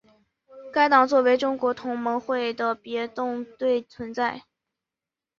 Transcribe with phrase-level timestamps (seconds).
[0.73, 4.45] 该党作为中国同盟会的别动队存在。